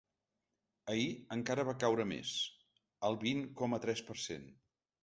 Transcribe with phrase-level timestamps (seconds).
[0.93, 2.35] Ahir encara va caure més:
[3.11, 4.53] al vint coma tres per cent.